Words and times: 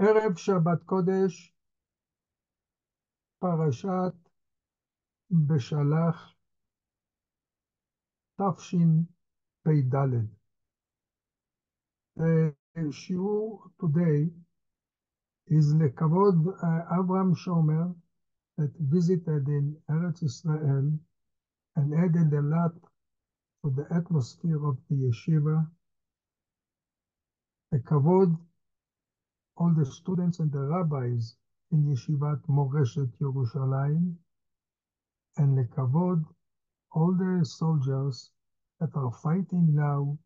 ערב 0.00 0.36
שבת 0.36 0.82
קודש, 0.86 1.54
פרשת 3.38 4.14
בשלח, 5.30 6.32
תשפ"ד. 8.36 9.94
The 12.18 12.54
shiur 12.90 13.70
today 13.80 14.30
is 15.50 15.66
לכבוד 15.84 16.34
אברהם 17.00 17.34
שומר 17.34 17.86
that 18.58 18.72
visited 18.80 19.48
in 19.48 19.76
Eretz 19.90 20.22
Israel 20.22 20.98
and 21.76 21.94
added 21.94 22.32
a 22.32 22.42
lot 22.42 22.74
to 23.62 23.70
the 23.70 23.86
atmosphere 23.98 24.62
of 24.70 24.76
the 24.88 24.96
yeshiva. 24.96 25.58
לכבוד 27.72 28.28
all 29.57 29.73
the 29.73 29.85
students 29.85 30.39
and 30.39 30.51
the 30.51 30.59
rabbis 30.59 31.35
in 31.71 31.83
Yeshivat 31.85 32.41
Moreshet 32.47 33.11
Yerushalayim, 33.19 34.15
and 35.37 35.57
lekavod 35.57 36.25
all 36.93 37.13
the 37.13 37.45
soldiers 37.45 38.31
that 38.79 38.95
are 38.95 39.11
fighting 39.11 39.73
now 39.73 40.17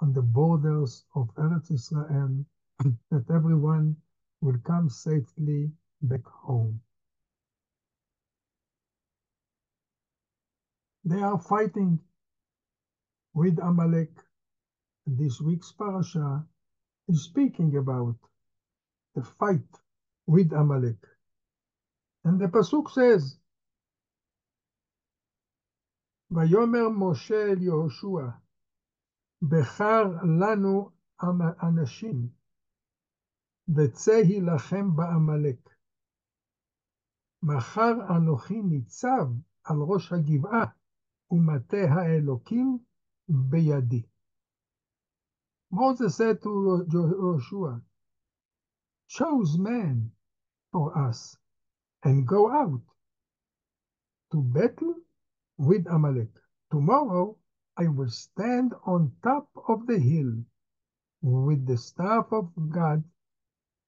on 0.00 0.12
the 0.12 0.22
borders 0.22 1.04
of 1.14 1.28
Eretz 1.36 1.70
Israel, 1.70 2.44
that 3.10 3.30
everyone 3.30 3.96
will 4.40 4.58
come 4.64 4.88
safely 4.88 5.70
back 6.02 6.24
home. 6.26 6.80
They 11.04 11.20
are 11.22 11.38
fighting 11.38 12.00
with 13.34 13.58
Amalek. 13.60 14.10
This 15.06 15.40
week's 15.40 15.72
parasha 15.72 16.44
is 17.08 17.24
speaking 17.24 17.76
about 17.76 18.16
the 19.17 19.23
fight 19.23 19.79
with 20.27 20.51
Amalek. 20.53 21.05
And 22.25 22.39
the 22.39 22.47
Pasuk 22.47 22.89
says, 22.89 23.37
ויאמר 26.31 26.89
משה 26.89 27.43
אל 27.51 27.61
יהושע, 27.61 28.29
בחר 29.41 30.03
לנו 30.39 30.89
אנשים, 31.63 32.29
וצא 33.75 34.11
הילחם 34.11 34.95
בעמלק. 34.95 35.69
מחר 37.43 37.93
אנוכי 38.17 38.61
ניצב 38.61 39.27
על 39.63 39.77
ראש 39.77 40.13
הגבעה, 40.13 40.65
ומטה 41.31 41.77
האלוקים 41.77 42.77
בידי. 43.29 44.03
Moses 45.71 46.15
said 46.17 46.41
to 46.43 46.85
Joshua, 46.87 47.81
chose 49.08 49.58
men 49.58 50.10
for 50.72 50.96
us 50.96 51.36
and 52.04 52.26
go 52.26 52.50
out 52.50 52.82
to 54.32 54.42
battle 54.42 54.94
with 55.56 55.86
Amalek. 55.86 56.30
Tomorrow 56.70 57.36
I 57.76 57.88
will 57.88 58.10
stand 58.10 58.74
on 58.84 59.12
top 59.22 59.48
of 59.68 59.86
the 59.86 59.98
hill 59.98 60.44
with 61.22 61.66
the 61.66 61.76
staff 61.76 62.26
of 62.32 62.52
God 62.70 63.02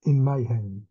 in 0.04 0.24
my 0.24 0.42
hand. 0.42 0.86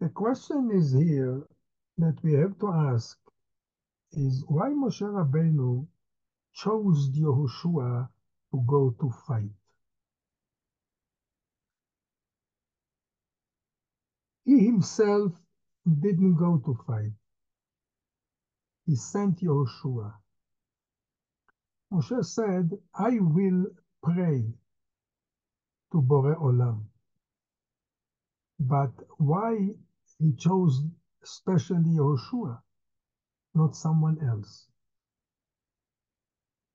The 0.00 0.08
question 0.10 0.70
is 0.74 0.92
here 0.92 1.46
that 1.98 2.22
we 2.22 2.34
have 2.34 2.58
to 2.58 2.68
ask 2.68 3.16
is 4.12 4.44
why 4.48 4.68
Moshe 4.70 5.00
Rabbeinu 5.00 5.86
chose 6.52 7.10
Yehoshua 7.10 8.08
to 8.54 8.62
go 8.68 8.94
to 9.00 9.10
fight. 9.26 9.50
He 14.44 14.64
himself 14.64 15.32
didn't 15.84 16.36
go 16.36 16.62
to 16.64 16.78
fight. 16.86 17.10
He 18.86 18.94
sent 18.94 19.40
Yehoshua. 19.40 20.12
Moshe 21.92 22.24
said, 22.24 22.70
I 22.94 23.18
will 23.18 23.66
pray 24.04 24.44
to 25.90 26.00
Bore 26.00 26.36
Olam. 26.36 26.84
But 28.60 28.92
why 29.18 29.70
he 30.18 30.32
chose 30.36 30.80
especially 31.24 31.96
Yehoshua, 31.98 32.60
not 33.54 33.74
someone 33.74 34.18
else? 34.30 34.68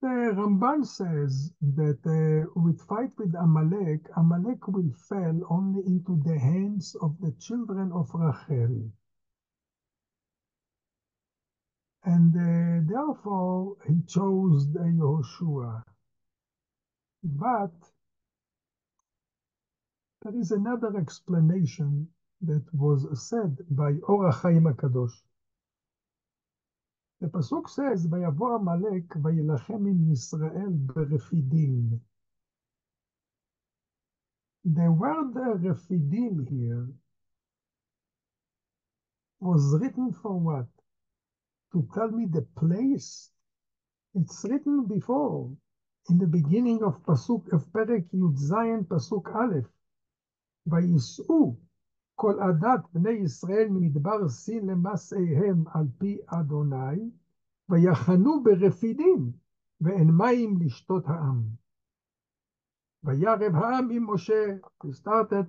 The 0.01 0.07
Ramban 0.07 0.85
says 0.85 1.51
that 1.61 1.99
uh, 2.07 2.61
with 2.61 2.81
fight 2.83 3.11
with 3.17 3.35
Amalek, 3.35 4.07
Amalek 4.15 4.65
will 4.69 4.93
fall 4.93 5.41
only 5.49 5.85
into 5.85 6.15
the 6.23 6.39
hands 6.39 6.95
of 7.01 7.19
the 7.19 7.33
children 7.33 7.91
of 7.91 8.09
Rachel. 8.13 8.91
And 12.05 12.33
uh, 12.33 12.87
therefore 12.89 13.75
he 13.87 14.01
chose 14.07 14.71
the 14.71 14.79
Yehoshua. 14.79 15.83
But 17.23 17.73
there 20.21 20.35
is 20.39 20.51
another 20.51 20.95
explanation 20.95 22.07
that 22.41 22.63
was 22.73 23.05
said 23.29 23.57
by 23.69 23.95
Or 24.07 24.31
HaChaim 24.31 24.73
HaKadosh. 24.73 25.28
The 27.21 27.27
Pasuk 27.27 27.67
says, 27.67 28.07
Vayavo 28.07 28.55
Amalek 28.55 29.09
vayilachem 29.09 29.87
in 29.87 30.09
Israel 30.11 30.71
berefidim. 30.71 31.99
The 34.63 34.91
word 34.91 35.33
refidim 35.33 36.47
here 36.47 36.87
was 39.41 39.77
written 39.79 40.13
for 40.13 40.39
what? 40.39 40.67
To 41.73 41.87
tell 41.93 42.09
me 42.09 42.25
the 42.25 42.41
place? 42.57 43.31
It's 44.15 44.45
written 44.49 44.85
before, 44.87 45.51
in 46.09 46.17
the 46.17 46.27
beginning 46.27 46.83
of 46.83 47.03
Pasuk 47.03 47.51
of 47.53 47.65
Perek 47.73 48.09
Yud 48.13 48.37
Zayin 48.37 48.85
Pasuk 48.85 49.33
Aleph. 49.35 49.69
Vayis'u 50.69 51.57
כל 52.21 52.39
עדת 52.39 52.81
בני 52.93 53.09
ישראל 53.09 53.67
ממדבר 53.69 54.29
סין 54.29 54.65
למסעיהם 54.65 55.63
על 55.73 55.87
פי 55.97 56.17
אדוני, 56.27 57.11
ויחנו 57.69 58.43
ברפידים, 58.43 59.31
ואין 59.81 60.11
מים 60.11 60.57
לשתות 60.61 61.03
העם. 61.07 61.43
וירב 63.03 63.55
העם 63.55 63.89
עם 63.91 64.13
משה, 64.13 64.45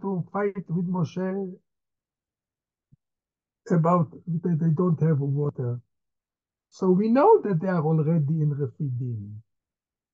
to 0.03 0.23
fight 0.33 0.67
with 0.69 0.89
Moshe 0.89 1.57
about 3.71 4.11
that 4.43 4.59
they 4.61 4.73
don't 4.81 5.01
have 5.01 5.21
water. 5.21 5.81
So 6.69 6.91
we 6.91 7.09
know 7.09 7.41
that 7.43 7.61
they 7.61 7.69
are 7.69 7.85
already 7.85 8.37
in 8.45 8.51
Refidim. 8.61 9.43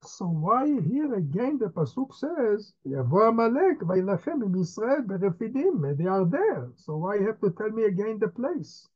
So 0.03 0.27
why 0.27 0.67
here 0.81 1.15
again 1.15 1.57
the 1.59 1.67
Pasuk 1.67 2.13
says, 2.13 2.73
Amalek 2.85 3.79
vayilachem 3.79 4.43
im 4.43 4.55
Israel 4.55 5.03
berefidim, 5.03 5.97
they 5.97 6.05
are 6.05 6.25
there. 6.25 6.71
So 6.77 6.97
why 6.97 7.15
you 7.15 7.27
have 7.27 7.41
to 7.41 7.51
tell 7.51 7.69
me 7.71 7.83
again 7.83 8.19
the 8.19 8.29
place? 8.29 8.87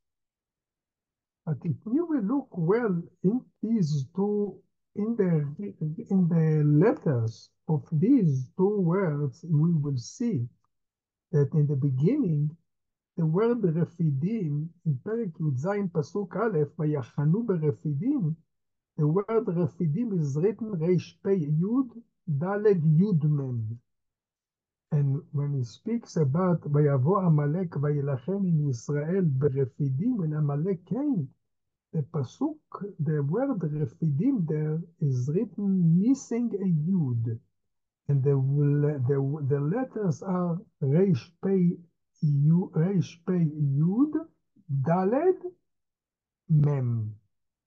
But 1.45 1.57
if 1.63 1.75
you 1.85 2.05
will 2.05 2.23
look 2.23 2.47
well 2.51 3.03
in 3.23 3.41
these 3.63 4.05
two, 4.15 4.61
in 4.95 5.15
the, 5.17 5.73
in 6.09 6.27
the 6.29 6.63
letters 6.65 7.49
of 7.67 7.83
these 7.91 8.47
two 8.57 8.79
words, 8.81 9.43
we 9.49 9.73
will 9.73 9.97
see 9.97 10.47
that 11.31 11.49
in 11.53 11.67
the 11.67 11.75
beginning, 11.75 12.55
the 13.17 13.25
word 13.25 13.61
refidim, 13.61 14.69
in 14.85 14.99
Perek 15.05 15.33
Yud 15.39 15.91
Pasuk 15.91 16.35
Aleph, 16.35 16.69
vayachanu 16.77 17.45
berefidim, 17.45 18.35
the 18.97 19.07
word 19.07 19.25
Refidim 19.47 20.19
is 20.19 20.37
written 20.37 20.71
Reish 20.77 21.15
Pei 21.23 21.39
Yud 21.39 21.89
Daled 22.29 22.81
Yud 22.99 23.23
Mem. 23.23 23.79
And 24.91 25.21
when 25.33 25.53
he 25.55 25.63
speaks 25.63 26.17
about 26.17 26.61
Vayavo 26.61 27.27
Amalek 27.27 27.71
Vayilachem 27.71 28.47
in 28.47 28.69
Israel 28.69 29.23
Berefidim, 29.23 30.17
when 30.17 30.33
Amalek 30.33 30.85
came, 30.87 31.29
the 31.93 32.03
pasuk, 32.13 32.59
the 32.99 33.23
word 33.23 33.59
Refidim 33.59 34.47
there 34.47 34.81
is 35.01 35.29
written 35.33 35.99
missing 36.01 36.51
a 36.55 36.91
Yud. 36.91 37.39
And 38.09 38.23
the, 38.23 38.35
the, 39.07 39.47
the 39.49 39.61
letters 39.61 40.23
are 40.23 40.59
Reish 40.83 41.31
Pei 41.43 41.77
Yud, 42.23 42.71
Reish 42.73 43.17
Pei 43.27 43.45
Yud 43.79 44.13
Daled 44.83 45.41
Mem 46.49 47.15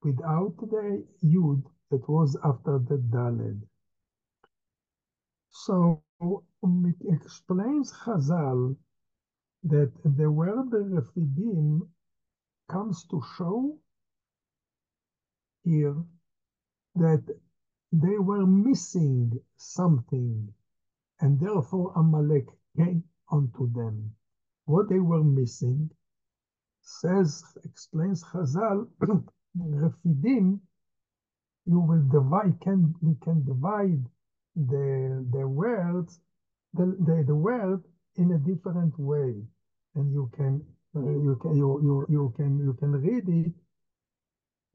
without 0.05 0.55
the 0.59 1.05
Yud 1.25 1.65
that 1.91 2.09
was 2.09 2.37
after 2.45 2.79
the 2.81 2.99
Daled. 2.99 3.63
So 5.51 6.03
it 6.63 7.23
explains 7.23 7.93
Chazal 7.93 8.77
that 9.65 9.93
the 10.05 10.31
word 10.31 10.71
Refidim 10.71 11.83
comes 12.71 13.05
to 13.11 13.23
show 13.39 13.79
here 15.65 15.97
that 16.97 17.25
they 17.93 18.19
were 18.19 18.47
missing 18.47 19.33
something, 19.57 20.53
and 21.21 21.41
therefore 21.41 21.93
Amalek 21.97 22.49
came 22.77 23.05
unto 23.33 23.73
them. 23.73 24.13
What 24.67 24.89
they 24.91 25.01
were 25.01 25.25
missing, 25.25 25.91
says, 26.83 27.43
explains 27.65 28.25
Chazal, 28.25 28.89
Refidim, 29.59 30.61
you 31.67 31.81
will 31.81 32.03
divide, 32.11 32.61
can, 32.63 32.95
we 33.03 33.15
can 33.23 33.45
divide 33.45 34.05
the, 34.57 35.27
the 35.33 35.47
world, 35.49 36.11
the, 36.75 36.87
the, 37.07 37.25
the 37.27 37.35
word 37.35 37.83
in 38.17 38.33
a 38.33 38.39
different 38.39 38.99
way. 38.99 39.35
And 39.97 40.13
you 40.13 40.31
can, 40.37 40.63
you 40.95 41.39
can, 41.41 41.57
you, 41.57 41.81
you, 41.83 42.07
you 42.11 42.35
can, 42.37 42.59
you 42.59 42.75
can 42.75 42.93
read 42.93 43.29
it, 43.29 43.53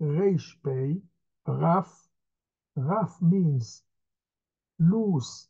Reish 0.01 0.53
Pei, 0.63 0.97
Raf, 1.47 1.89
Raf 2.75 3.17
means 3.21 3.83
loose. 4.79 5.47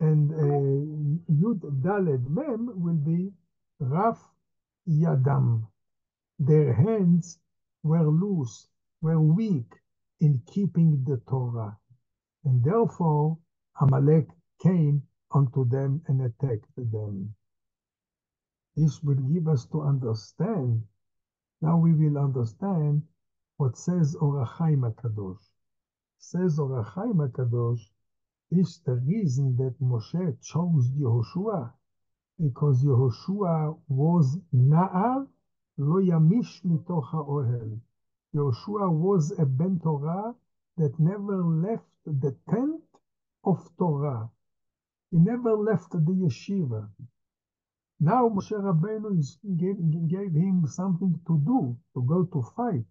And 0.00 0.32
uh, 0.32 1.32
Yud 1.32 1.60
Daled 1.82 2.28
Mem 2.28 2.70
will 2.80 2.94
be 2.94 3.30
Raf 3.80 4.18
Yadam. 4.88 5.66
Their 6.38 6.72
hands 6.72 7.38
were 7.82 8.08
loose, 8.08 8.68
were 9.00 9.20
weak 9.20 9.74
in 10.20 10.40
keeping 10.46 11.04
the 11.04 11.16
Torah. 11.28 11.78
And 12.44 12.62
therefore 12.62 13.38
Amalek 13.80 14.28
came 14.60 15.02
unto 15.32 15.64
them 15.68 16.02
and 16.06 16.22
attacked 16.22 16.74
them. 16.76 17.34
This 18.76 19.02
will 19.02 19.16
give 19.16 19.48
us 19.48 19.66
to 19.66 19.82
understand. 19.82 20.84
Now 21.60 21.78
we 21.78 21.92
will 21.94 22.18
understand 22.18 23.02
what 23.56 23.76
says 23.76 24.14
Or 24.14 24.44
HaChaim 24.44 24.92
HaKadosh. 24.92 25.42
Says 26.18 26.58
Or 26.58 26.84
HaChaim 26.84 27.28
HaKadosh, 27.28 27.88
is 28.50 28.78
the 28.86 28.94
reason 28.96 29.56
that 29.56 29.80
Moshe 29.80 30.40
chose 30.40 30.90
Yehoshua, 30.90 31.72
because 32.39 32.83
Yehoshua 32.83 33.77
was 33.87 34.37
Na'ar 34.53 35.27
lo 35.77 35.99
yamish 36.01 36.61
mitoch 36.65 37.05
ha'ohel. 37.05 37.79
Yehoshua 38.33 38.91
was 38.91 39.31
a 39.39 39.45
Ben 39.45 39.79
Torah 39.79 40.35
that 40.77 40.99
never 40.99 41.43
left 41.43 41.87
the 42.05 42.35
tent 42.49 42.81
of 43.43 43.69
Torah. 43.77 44.29
He 45.11 45.17
never 45.17 45.53
left 45.53 45.91
the 45.91 45.99
yeshiva. 45.99 46.89
Now 47.99 48.29
Moshe 48.29 48.51
Rabbeinu 48.51 49.19
is, 49.19 49.37
gave, 49.55 49.77
gave 50.07 50.33
him 50.33 50.65
something 50.65 51.19
to 51.27 51.37
do, 51.37 51.77
to 51.93 52.01
go 52.03 52.25
to 52.25 52.41
fight. 52.41 52.85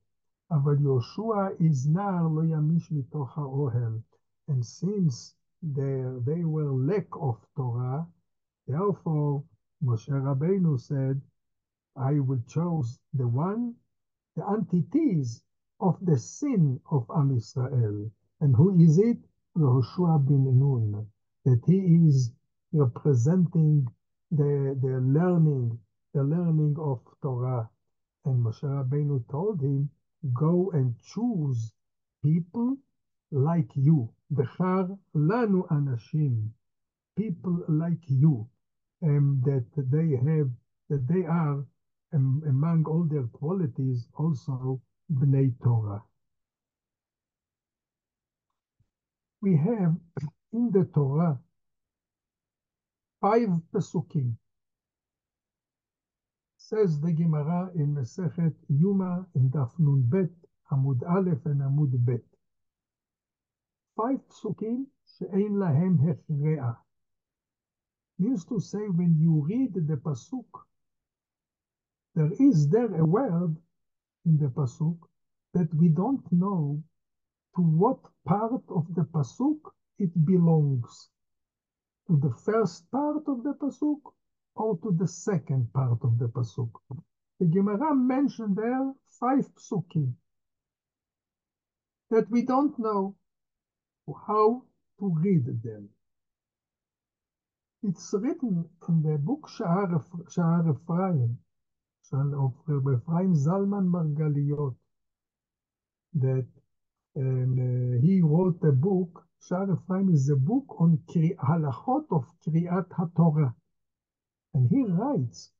אבל 0.50 0.80
יהושע 0.80 1.60
is 1.60 1.88
now 1.88 2.28
לא 2.28 2.44
ימיש 2.44 2.92
מתוך 2.92 3.38
האוהל. 3.38 4.00
And 4.48 4.64
since 4.64 5.34
there, 5.62 6.18
they 6.20 6.44
were 6.44 6.72
lack 6.72 7.08
of 7.16 7.38
Torah, 7.56 8.06
therefore 8.67 9.43
Moshe 9.83 10.09
Rabbeinu 10.09 10.79
said, 10.79 11.21
I 11.95 12.19
will 12.19 12.41
choose 12.47 12.99
the 13.13 13.27
one, 13.27 13.75
the 14.35 14.43
antithesis 14.49 15.41
of 15.79 15.97
the 16.01 16.17
sin 16.17 16.79
of 16.91 17.05
Am 17.15 17.35
Israel. 17.35 18.11
And 18.41 18.55
who 18.55 18.79
is 18.79 18.97
it? 18.97 19.17
Yehoshua 19.57 20.25
bin 20.27 20.59
Nun. 20.59 21.07
That 21.45 21.61
he 21.65 21.77
is 21.77 22.31
representing 22.73 23.87
the, 24.31 24.77
the 24.81 24.99
learning, 24.99 25.79
the 26.13 26.23
learning 26.23 26.75
of 26.79 27.01
Torah. 27.21 27.69
And 28.25 28.43
Moshe 28.43 28.63
Rabbeinu 28.63 29.29
told 29.29 29.61
him, 29.61 29.89
go 30.33 30.71
and 30.71 30.95
choose 30.99 31.71
people 32.23 32.77
like 33.31 33.69
you. 33.75 34.09
Bechar 34.33 34.97
lanu 35.15 35.67
anashim, 35.67 36.49
people 37.15 37.63
like 37.67 38.03
you, 38.07 38.47
um, 39.05 39.41
that 39.45 39.65
they 39.75 40.15
have, 40.17 40.49
that 40.89 41.07
they 41.07 41.25
are 41.25 41.63
um, 42.13 42.43
among 42.47 42.85
all 42.85 43.05
their 43.09 43.27
qualities 43.33 44.07
also 44.17 44.81
bnei 45.13 45.53
Torah. 45.63 46.01
We 49.41 49.55
have 49.57 49.95
in 50.53 50.71
the 50.71 50.85
Torah 50.93 51.37
five 53.21 53.49
pesukim 53.73 54.35
says 56.57 56.99
the 56.99 57.11
Gemara 57.11 57.69
in 57.75 57.93
Masechet 57.93 58.55
Yuma 58.69 59.27
in 59.35 59.51
Daf 59.51 59.71
Nun 59.77 60.01
Bet, 60.07 60.29
Amud 60.71 60.99
Aleph 61.07 61.45
and 61.45 61.61
Amud 61.61 61.93
Bet. 62.05 62.25
Five 63.95 64.19
pesukim 64.29 64.85
she'ein 65.05 65.53
lahem 65.61 65.99
hechre'a. 65.99 66.75
Means 68.17 68.45
to 68.45 68.59
say, 68.59 68.79
when 68.87 69.17
you 69.19 69.45
read 69.45 69.73
the 69.73 69.97
pasuk, 69.97 70.45
there 72.15 72.31
is 72.39 72.69
there 72.69 72.93
a 72.95 73.05
word 73.05 73.57
in 74.25 74.37
the 74.37 74.47
pasuk 74.47 74.97
that 75.53 75.73
we 75.73 75.89
don't 75.89 76.23
know 76.31 76.81
to 77.55 77.61
what 77.61 77.99
part 78.25 78.63
of 78.69 78.85
the 78.95 79.03
pasuk 79.03 79.59
it 79.99 80.25
belongs. 80.25 81.09
To 82.07 82.17
the 82.17 82.31
first 82.31 82.89
part 82.91 83.23
of 83.27 83.43
the 83.43 83.53
pasuk 83.53 83.99
or 84.55 84.77
to 84.77 84.91
the 84.97 85.07
second 85.07 85.71
part 85.73 85.99
of 86.03 86.17
the 86.17 86.27
pasuk. 86.27 86.71
The 87.39 87.47
Gemara 87.47 87.93
mentioned 87.95 88.55
there 88.55 88.93
five 89.19 89.45
psukim 89.55 90.13
that 92.11 92.29
we 92.29 92.43
don't 92.43 92.77
know 92.79 93.15
how 94.27 94.63
to 94.99 95.13
read 95.15 95.45
them. 95.63 95.89
It's 97.87 98.15
written 98.15 98.67
in 98.89 99.03
the 99.03 99.19
book 99.19 99.47
Sha'ar 99.47 99.95
Ephraim 100.71 101.37
of 102.33 102.53
Ephraim 102.67 103.35
Zalman 103.35 103.87
Margaliot 103.95 104.75
that 106.15 106.47
um, 107.15 107.53
uh, 107.59 108.01
he 108.01 108.21
wrote 108.23 108.57
a 108.63 108.71
book. 108.71 109.23
Sha'ar 109.47 109.77
Ephraim 109.77 110.09
is 110.09 110.29
a 110.29 110.35
book 110.35 110.65
on 110.81 110.97
halachot 111.07 112.05
of 112.09 112.25
Kriyat 112.43 112.87
HaTorah. 112.89 113.53
And 114.55 114.67
he 114.67 114.83
writes 114.83 115.51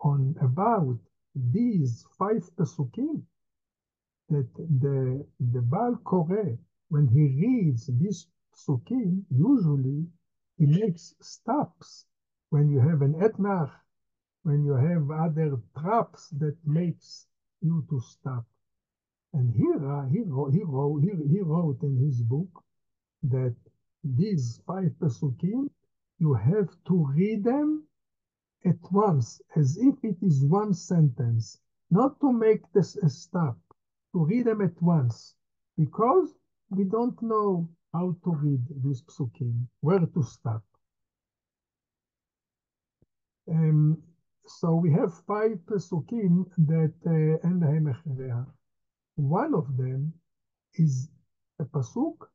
on 0.00 0.36
about 0.42 0.98
these 1.34 2.04
five 2.18 2.44
pesukim 2.56 3.22
that 4.28 4.54
the, 4.54 5.26
the 5.40 5.62
Baal 5.62 5.96
Koreh, 6.04 6.58
when 6.90 7.06
he 7.08 7.22
reads 7.22 7.86
these 7.86 8.26
pesukim, 8.54 9.22
usually 9.30 10.06
he 10.56 10.66
makes 10.66 11.14
stops. 11.20 12.06
When 12.50 12.68
you 12.68 12.80
have 12.80 13.02
an 13.02 13.14
etnach, 13.14 13.72
when 14.44 14.64
you 14.64 14.74
have 14.74 15.10
other 15.10 15.60
trops 15.76 16.28
that 16.38 16.56
makes 16.64 17.26
you 17.60 17.84
to 17.90 18.00
stop. 18.00 18.44
And 19.32 19.52
here 19.52 19.80
he, 20.10 20.20
wrote, 20.22 20.52
he, 20.52 20.62
wrote, 20.62 21.02
he 21.02 21.40
wrote 21.40 21.82
in 21.82 21.96
his 21.96 22.22
book 22.22 22.62
that 23.24 23.56
these 24.04 24.60
five 24.66 24.92
pesukim, 25.00 25.70
you 26.18 26.34
have 26.34 26.68
to 26.86 27.06
read 27.16 27.42
them 27.42 27.84
at 28.64 28.76
once, 28.92 29.40
as 29.56 29.76
if 29.78 29.94
it 30.04 30.16
is 30.22 30.44
one 30.44 30.72
sentence, 30.72 31.58
not 31.90 32.20
to 32.20 32.32
make 32.32 32.70
this 32.72 32.96
a 32.96 33.08
stop, 33.08 33.58
to 34.12 34.24
read 34.24 34.44
them 34.44 34.60
at 34.60 34.80
once, 34.80 35.34
because 35.76 36.34
we 36.70 36.84
don't 36.84 37.20
know 37.20 37.68
how 37.93 38.15
to 38.23 38.31
read 38.31 38.61
these 38.83 39.01
psukim, 39.03 39.67
where 39.81 39.99
to 39.99 40.23
stop. 40.23 40.63
Um, 43.49 43.97
so 44.45 44.75
we 44.75 44.91
have 44.91 45.11
five 45.25 45.57
psukim 45.67 46.45
that 46.57 46.93
uh, 47.05 47.37
One 49.15 49.53
of 49.53 49.77
them 49.77 50.13
is 50.75 51.09
a 51.59 51.65
pasuk 51.65 52.27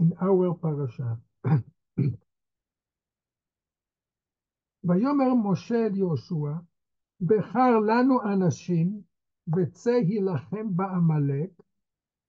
in 0.00 0.12
our 0.20 0.54
parasha. 0.54 1.18
ויאמר 4.84 5.34
משה 5.34 5.86
אל 5.86 5.96
יהושע, 5.96 6.52
בחר 7.20 7.78
לנו 7.86 8.22
אנשים, 8.32 9.02
וצא 9.56 9.90
הילחם 9.90 10.76
בעמלק, 10.76 11.50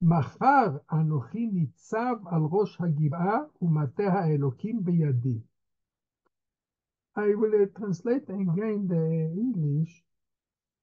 מחר 0.04 0.78
אנוכי 0.92 1.48
ניצב 1.48 2.16
על 2.26 2.42
ראש 2.52 2.82
הגבעה, 2.82 3.40
ומטה 3.62 4.04
האלוקים 4.04 4.84
בידי. 4.84 5.40
I 7.18 7.36
will 7.36 7.68
translate 7.78 8.30
again 8.30 8.88
the 8.88 9.06
English. 9.44 10.04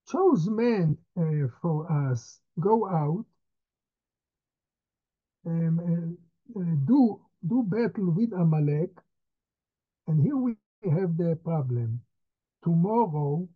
Chose 0.07 0.49
men 0.51 0.99
uh, 1.17 1.49
for 1.61 1.91
us, 1.91 2.41
go 2.61 2.87
out, 2.87 3.27
um, 5.47 6.17
uh, 6.55 6.61
do, 6.85 7.21
do 7.47 7.63
battle 7.63 8.11
with 8.11 8.33
Amalek, 8.33 8.91
and 10.07 10.23
here 10.23 10.37
we 10.37 10.57
have 10.91 11.17
the 11.17 11.39
problem. 11.43 12.01
Tomorrow 12.63 13.49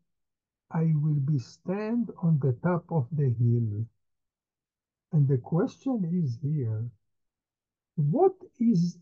I 0.70 0.84
will 0.94 1.20
be 1.30 1.38
stand 1.38 2.10
on 2.22 2.38
the 2.40 2.52
top 2.62 2.84
of 2.90 3.06
the 3.12 3.28
hill. 3.28 3.84
And 5.15 5.29
the 5.29 5.39
question 5.39 6.03
is 6.23 6.37
here, 6.43 6.91
what 7.95 8.35
is 8.59 8.99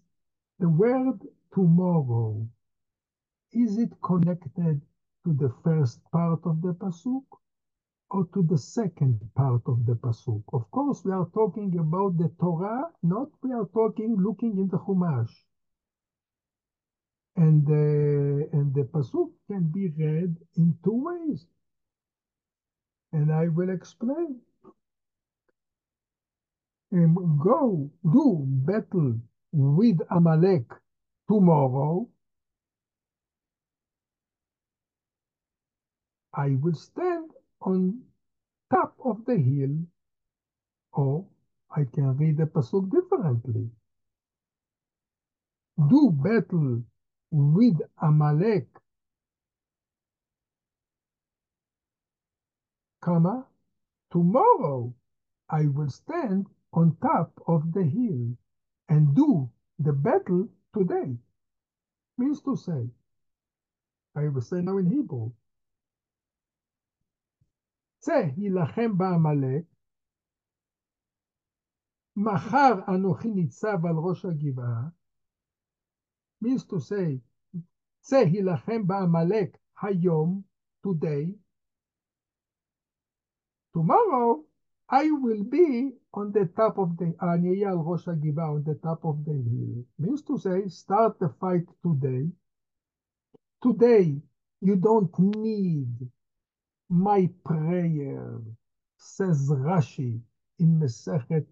the 0.59 0.69
word 0.69 1.19
tomorrow? 1.53 2.47
Is 3.51 3.79
it 3.79 3.91
connected 4.03 4.81
to 5.25 5.33
the 5.33 5.51
first 5.63 6.01
part 6.11 6.41
of 6.45 6.61
the 6.61 6.73
Pasuk 6.75 7.25
or 8.11 8.27
to 8.35 8.43
the 8.43 8.59
second 8.59 9.21
part 9.35 9.63
of 9.65 9.87
the 9.87 9.95
Pasuk? 9.95 10.43
Of 10.53 10.69
course, 10.71 11.03
we 11.03 11.11
are 11.13 11.27
talking 11.33 11.79
about 11.79 12.17
the 12.19 12.31
Torah, 12.39 12.91
not 13.03 13.29
we 13.43 13.51
are 13.51 13.67
talking 13.73 14.15
looking 14.19 14.59
in 14.59 14.69
the 14.69 14.77
Chumash. 14.77 15.33
And, 17.37 17.67
uh, 17.67 18.47
and 18.57 18.75
the 18.75 18.83
Pasuk 18.83 19.31
can 19.47 19.71
be 19.73 19.89
read 19.97 20.37
in 20.57 20.77
two 20.83 21.05
ways. 21.07 21.47
And 23.13 23.33
I 23.33 23.47
will 23.49 23.71
explain. 23.71 24.41
Um, 26.93 27.39
go 27.43 27.89
do 28.03 28.45
battle 28.47 29.19
with 29.51 29.97
Amalek 30.11 30.65
tomorrow. 31.27 32.07
I 36.35 36.49
will 36.61 36.75
stand 36.75 37.31
on 37.61 38.01
top 38.71 38.95
of 39.03 39.25
the 39.25 39.37
hill, 39.37 39.75
or 40.93 41.25
I 41.75 41.85
can 41.91 42.15
read 42.17 42.37
the 42.37 42.45
Pasuk 42.45 42.91
differently. 42.91 43.69
Do 45.89 46.11
battle 46.11 46.83
with 47.31 47.79
Amalek, 48.01 48.67
comma, 53.01 53.47
tomorrow 54.11 54.93
I 55.49 55.65
will 55.67 55.89
stand 55.89 56.45
on 56.72 56.96
top 57.00 57.30
of 57.46 57.72
the 57.72 57.82
hill 57.82 58.36
and 58.88 59.14
do 59.14 59.50
the 59.78 59.92
battle 59.92 60.48
today. 60.76 61.16
Means 62.18 62.42
to 62.42 62.56
say, 62.56 62.88
I 64.16 64.28
will 64.28 64.40
say 64.42 64.60
now 64.60 64.78
in 64.78 64.90
Hebrew, 64.90 65.30
צא 67.98 68.12
הילחם 68.36 68.98
בעמלק, 68.98 69.64
מחר 72.16 72.94
אנוכי 72.94 73.28
ניצב 73.28 73.86
על 73.86 73.96
ראש 73.96 74.24
הגבעה, 74.24 74.88
means 76.44 76.64
to 76.64 76.78
say, 76.80 77.18
צא 78.00 78.16
הילחם 78.16 78.86
בעמלק 78.86 79.58
היום, 79.82 80.42
today, 80.86 81.34
tomorrow 83.76 84.44
I 84.90 85.04
will 85.10 85.44
be 85.44 85.92
on 86.13 86.31
the 86.31 86.45
top 86.55 86.77
of 86.77 86.95
the 86.97 87.13
Aniel 87.21 87.83
Rosh 87.83 88.05
Hashiva, 88.05 88.55
on 88.55 88.63
the 88.63 88.75
top 88.75 89.03
of 89.03 89.25
the 89.25 89.31
hill. 89.33 89.83
Means 89.97 90.21
to 90.23 90.37
say, 90.37 90.67
start 90.67 91.19
the 91.19 91.29
fight 91.39 91.65
today. 91.83 92.29
Today, 93.63 94.21
you 94.61 94.75
don't 94.75 95.11
need 95.19 95.95
my 96.89 97.29
prayer, 97.43 98.39
says 98.97 99.49
Rashi 99.49 100.19
in 100.59 100.79
Mesechet 100.79 101.45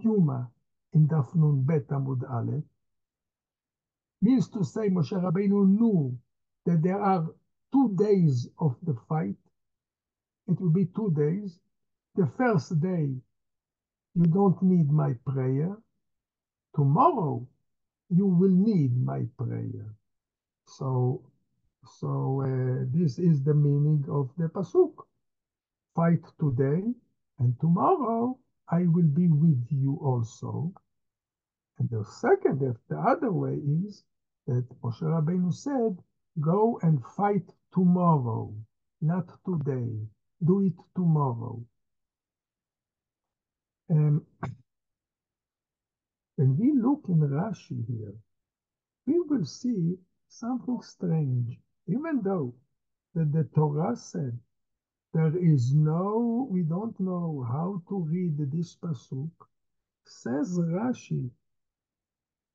Yuma 0.00 0.50
in 0.94 1.06
Daf 1.06 1.34
Nun 1.34 1.62
Bet 1.62 1.88
Amud 1.88 2.22
Aleph. 2.30 2.64
Means 4.22 4.48
to 4.50 4.64
say, 4.64 4.88
Moshe 4.88 5.12
Rabbeinu 5.12 5.68
knew 5.68 6.18
that 6.64 6.82
there 6.82 7.00
are 7.00 7.26
two 7.72 7.94
days 7.96 8.48
of 8.58 8.76
the 8.82 8.96
fight. 9.08 9.36
It 10.48 10.58
will 10.60 10.70
be 10.72 10.86
two 10.86 11.12
days. 11.14 11.58
The 12.16 12.26
first 12.36 12.80
day 12.80 13.14
you 14.18 14.26
don't 14.26 14.62
need 14.62 14.92
my 14.92 15.14
prayer. 15.26 15.76
Tomorrow, 16.76 17.46
you 18.10 18.26
will 18.26 18.50
need 18.70 18.96
my 19.04 19.22
prayer. 19.38 19.94
So 20.66 21.22
so 22.00 22.42
uh, 22.44 22.84
this 22.92 23.18
is 23.18 23.44
the 23.44 23.54
meaning 23.54 24.04
of 24.10 24.30
the 24.38 24.48
pasuk. 24.48 24.94
Fight 25.96 26.22
today, 26.40 26.82
and 27.40 27.60
tomorrow 27.60 28.38
I 28.70 28.86
will 28.86 29.08
be 29.20 29.28
with 29.28 29.66
you 29.70 29.98
also. 30.02 30.72
And 31.78 31.90
the 31.90 32.04
second, 32.04 32.60
the 32.88 32.98
other 32.98 33.32
way 33.32 33.54
is 33.84 34.04
that 34.46 34.66
Moshe 34.82 35.02
Rabbeinu 35.02 35.52
said, 35.54 35.98
go 36.40 36.78
and 36.82 37.04
fight 37.16 37.44
tomorrow, 37.74 38.54
not 39.02 39.28
today. 39.46 39.90
Do 40.44 40.62
it 40.62 40.74
tomorrow. 40.96 41.62
Um, 43.90 44.26
when 46.36 46.56
we 46.58 46.72
look 46.72 47.04
in 47.08 47.20
Rashi 47.20 47.86
here, 47.86 48.14
we 49.06 49.18
will 49.20 49.44
see 49.44 49.96
something 50.28 50.80
strange, 50.82 51.58
even 51.86 52.20
though 52.22 52.54
that 53.14 53.32
the 53.32 53.44
Torah 53.54 53.96
said 53.96 54.38
there 55.14 55.36
is 55.36 55.72
no, 55.74 56.46
we 56.50 56.62
don't 56.62 56.98
know 57.00 57.46
how 57.48 57.82
to 57.88 57.98
read 58.00 58.36
this 58.52 58.76
pasuk. 58.76 59.30
Says 60.04 60.58
Rashi, 60.58 61.30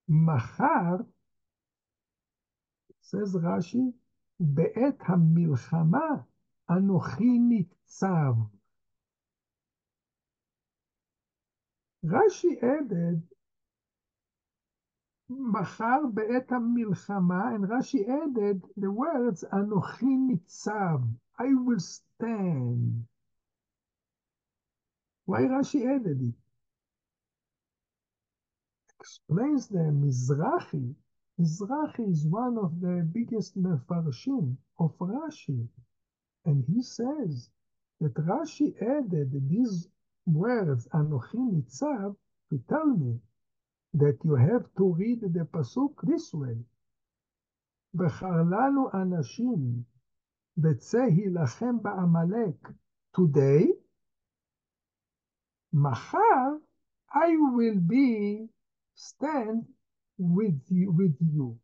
Machar, 0.08 1.06
says 3.02 3.36
Rashi, 3.36 3.94
Be'et 4.40 5.00
hamilchama 5.00 6.24
anochi 6.70 7.40
nitzav. 7.40 8.50
Rashi 12.05 12.63
added 12.63 13.23
מחר 15.31 16.07
בעת 16.15 16.53
המלחמה, 16.53 17.55
and 17.55 17.65
Rashi 17.69 18.09
added 18.09 18.67
the 18.77 18.91
words, 18.91 19.45
אנוכי 19.53 20.17
ניצב, 20.17 21.01
I 21.39 21.55
will 21.55 21.79
stand. 21.79 23.07
Why 25.27 25.43
Rashi 25.43 25.87
added 25.87 26.21
it? 26.23 26.35
Explains 28.99 29.69
the 29.69 29.93
Mizrahi. 30.03 30.95
Mizrahi 31.39 32.11
is 32.11 32.27
one 32.27 32.59
of 32.59 32.81
the 32.81 33.09
biggest 33.13 33.57
mefarshim 33.57 34.57
of 34.79 34.99
Rashi. 34.99 35.69
And 36.45 36.65
he 36.65 36.83
says 36.83 37.51
that 38.01 38.15
Rashi 38.15 38.75
added 38.83 39.31
these 39.49 39.89
whereas 40.26 40.88
Anochi 40.94 41.36
Nitzav, 41.38 42.16
to 42.50 42.60
tell 42.70 42.86
me 42.86 43.20
that 43.96 44.18
you 44.24 44.36
have 44.36 44.66
to 44.78 44.94
read 44.94 45.22
the 45.22 45.46
Pasuk 45.46 45.94
this 46.04 46.34
way. 46.34 46.58
Becharlanu 47.96 48.92
Anashim, 48.94 49.84
Betzehi 50.60 51.28
Lachem 51.30 51.82
Ba'amalek, 51.82 52.58
today, 53.16 53.68
Machar, 55.74 56.60
I 57.14 57.36
will 57.38 57.80
be 57.80 58.48
stand 58.96 59.66
with 60.18 60.62
you, 60.70 60.92
with 60.92 61.16
you. 61.20 61.58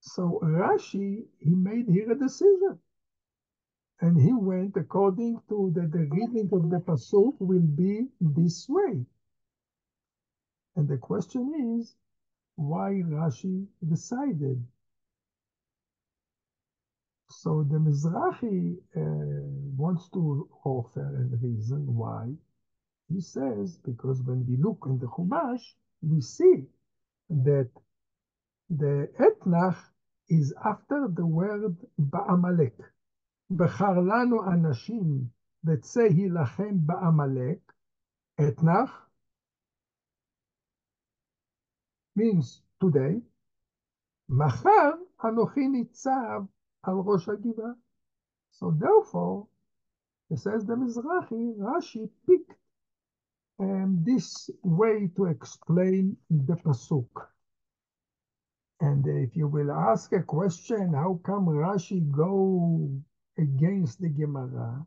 So 0.00 0.40
Rashi, 0.42 1.24
he 1.38 1.54
made 1.54 1.86
here 1.88 2.12
a 2.12 2.18
decision. 2.18 2.78
And 4.00 4.20
he 4.20 4.32
went 4.32 4.76
according 4.76 5.40
to 5.48 5.72
the, 5.74 5.82
the 5.82 6.06
reading 6.10 6.48
of 6.52 6.70
the 6.70 6.78
Pasuk 6.78 7.34
will 7.40 7.60
be 7.60 8.06
this 8.20 8.68
way. 8.68 9.04
And 10.76 10.88
the 10.88 10.98
question 10.98 11.78
is, 11.80 11.96
why 12.54 13.02
Rashi 13.04 13.66
decided? 13.88 14.64
So 17.30 17.64
the 17.68 17.78
Mizrahi 17.78 18.76
uh, 18.96 19.46
wants 19.76 20.08
to 20.10 20.48
offer 20.64 21.28
a 21.32 21.36
reason 21.44 21.94
why. 21.94 22.32
He 23.12 23.20
says, 23.20 23.78
because 23.84 24.22
when 24.22 24.46
we 24.46 24.56
look 24.56 24.84
in 24.86 24.98
the 24.98 25.06
Chumash, 25.06 25.62
we 26.02 26.20
see 26.20 26.66
that 27.30 27.70
the 28.70 29.08
Etnach 29.18 29.76
is 30.28 30.54
after 30.64 31.08
the 31.12 31.26
word 31.26 31.76
Ba'amalek. 32.00 32.74
בחר 33.51 33.99
לנו 33.99 34.37
אנשים 34.53 35.27
וצא 35.63 36.01
הילחם 36.01 36.75
בעמלק, 36.85 37.73
אתנח, 38.47 39.09
means 42.19 42.61
today, 42.83 43.19
מחר 44.29 44.91
אנוכי 45.25 45.67
ניצב 45.67 46.41
על 46.83 46.93
ראש 47.05 47.29
הגבעה. 47.29 47.71
So 48.51 48.71
therefore, 48.71 49.47
it 50.29 50.39
says 50.39 50.65
the 50.65 50.75
Mizrahi, 50.75 51.57
Rashi 51.57 52.09
picked 52.27 52.59
um, 53.59 54.03
this 54.03 54.49
way 54.63 55.09
to 55.15 55.25
explain 55.25 56.17
the 56.29 56.55
Pasuk. 56.55 57.09
And 58.79 59.07
if 59.07 59.35
you 59.35 59.47
will 59.47 59.71
ask 59.71 60.11
a 60.13 60.23
question, 60.23 60.93
how 60.93 61.19
come 61.23 61.45
Rashi 61.47 61.99
go 62.11 63.01
against 63.38 64.00
the 64.00 64.08
Gemara? 64.08 64.84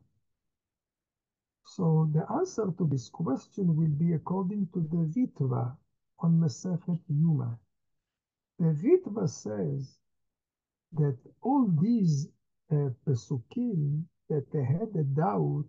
So 1.64 2.08
the 2.12 2.30
answer 2.30 2.70
to 2.76 2.86
this 2.86 3.08
question 3.08 3.76
will 3.76 3.94
be 3.98 4.12
according 4.12 4.68
to 4.74 4.80
the 4.80 5.08
Ritva 5.14 5.76
on 6.18 6.38
Masechet 6.38 7.00
Yuma. 7.08 7.58
The 8.58 8.74
Ritva 8.84 9.28
says 9.28 9.98
that 10.92 11.16
all 11.40 11.66
these 11.80 12.28
uh, 12.70 12.90
Pesukim 13.06 14.04
that 14.28 14.50
they 14.52 14.64
had 14.64 14.94
a 14.94 15.04
doubt 15.04 15.66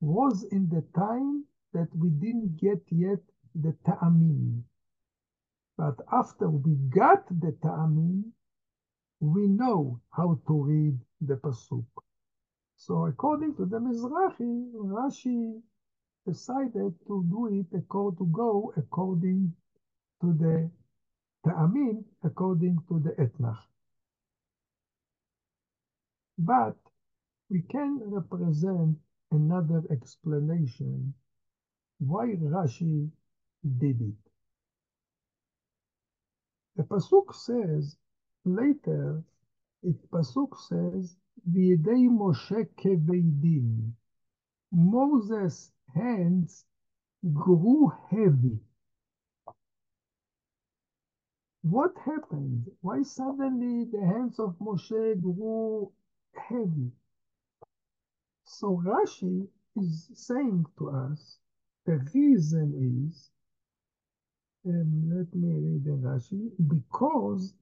was 0.00 0.44
in 0.50 0.68
the 0.68 0.82
time 0.98 1.44
that 1.72 1.88
we 1.94 2.10
didn't 2.10 2.56
get 2.56 2.80
yet 2.90 3.20
the 3.54 3.76
Ta'amim. 3.86 4.62
But 5.76 5.96
after 6.12 6.48
we 6.50 6.74
got 6.88 7.28
the 7.28 7.52
Ta'amim, 7.62 8.32
we 9.20 9.46
know 9.46 10.00
how 10.10 10.40
to 10.46 10.62
read 10.62 10.98
the 11.20 11.36
Pasuk. 11.36 11.86
So 12.76 13.06
according 13.06 13.56
to 13.56 13.64
the 13.64 13.78
Mizrahi, 13.78 14.72
Rashi 14.74 15.60
decided 16.26 16.94
to 17.06 17.24
do 17.30 17.48
it 17.60 17.76
according 17.76 18.18
to 18.18 18.26
go 18.32 18.72
according 18.76 19.54
to 20.20 20.32
the 20.32 20.70
Ta'amim, 21.46 22.04
according 22.24 22.78
to 22.88 22.98
the 23.00 23.10
Etnach. 23.22 23.62
But 26.38 26.76
we 27.48 27.62
can 27.62 28.00
represent 28.04 28.98
another 29.30 29.82
explanation 29.90 31.14
why 31.98 32.26
Rashi 32.36 33.08
did 33.78 34.00
it. 34.02 34.14
The 36.76 36.82
Pasuk 36.82 37.34
says 37.34 37.96
later, 38.44 39.22
it 39.86 40.10
Pasuk 40.10 40.56
says, 40.68 41.16
V'yedei 41.50 42.08
Moshe 42.10 42.68
keveidim. 42.76 43.92
Moses' 44.72 45.72
hands 45.94 46.64
grew 47.32 47.92
heavy. 48.10 48.58
What 51.62 51.92
happened? 52.04 52.66
Why 52.82 53.02
suddenly 53.02 53.86
the 53.92 54.04
hands 54.06 54.38
of 54.40 54.56
Moshe 54.60 55.20
grew 55.22 55.92
heavy? 56.34 56.92
So 58.44 58.82
Rashi 58.84 59.48
is 59.76 60.10
saying 60.14 60.66
to 60.78 60.90
us, 60.90 61.38
the 61.86 61.98
reason 62.14 63.10
is, 63.10 63.30
um, 64.66 65.10
let 65.14 65.34
me 65.34 65.50
read 65.54 65.84
the 65.84 65.96
Rashi, 66.08 66.50
because 66.68 67.54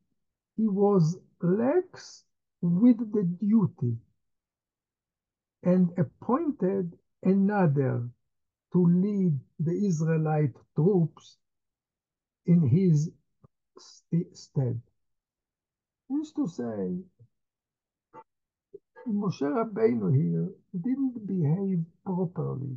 he 0.57 0.69
was 0.69 1.19
lax 1.43 2.25
with 2.63 2.99
the 3.13 3.25
duty 3.25 3.97
and 5.65 5.91
appointed 5.99 6.93
another 7.23 8.09
to 8.73 8.87
lead 8.87 9.39
the 9.61 9.73
Israelite 9.87 10.55
troops 10.77 11.39
in 12.47 12.69
his 12.69 13.11
stead. 14.33 14.81
Means 16.11 16.33
to 16.33 16.47
say, 16.47 16.99
Moshe 19.09 19.43
Rabbeinu 19.43 20.15
here 20.15 20.51
didn't 20.81 21.27
behave 21.27 21.85
properly. 22.05 22.77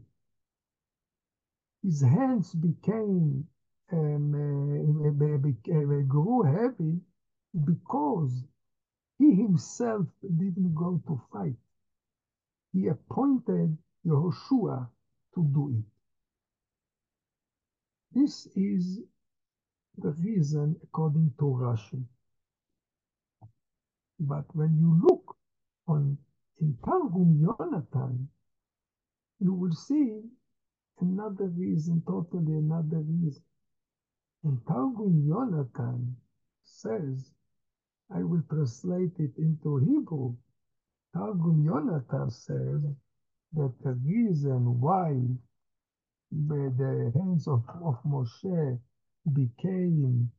His 1.83 2.01
hands 2.01 2.53
became 2.53 3.47
um, 3.91 4.33
uh, 4.35 6.01
grew 6.07 6.43
heavy 6.43 6.99
because 7.65 8.43
he 9.19 9.35
himself 9.35 10.07
didn't 10.23 10.75
go 10.75 11.01
to 11.07 11.21
fight. 11.33 11.55
He 12.73 12.87
appointed 12.87 13.77
Yehoshua 14.05 14.87
to 15.35 15.43
do 15.53 15.75
it. 15.79 15.85
This 18.19 18.47
is 18.55 18.99
the 19.97 20.11
reason 20.23 20.75
according 20.83 21.33
to 21.39 21.45
Rashi. 21.45 22.03
But 24.19 24.45
when 24.55 24.77
you 24.79 25.01
look 25.09 25.35
on 25.87 26.17
in 26.61 26.77
Targum 26.85 27.43
Yonatan, 27.45 28.27
you 29.39 29.53
will 29.53 29.73
see 29.73 30.21
another 31.01 31.47
reason, 31.57 32.03
totally 32.07 32.53
another 32.55 32.99
reason. 32.99 33.43
And 34.43 34.59
Targum 34.67 35.25
Yonatan 35.29 36.13
says, 36.65 37.31
I 38.15 38.23
will 38.23 38.43
translate 38.49 39.13
it 39.19 39.33
into 39.37 39.77
Hebrew. 39.77 40.35
Targum 41.15 41.65
Yonatan 41.65 42.31
says 42.31 42.83
that 43.53 43.73
the 43.83 43.93
reason 44.05 44.79
why 44.81 45.15
the 46.31 47.11
hands 47.15 47.47
of, 47.47 47.63
of 47.83 47.97
Moshe 48.05 48.79
became 49.33 50.31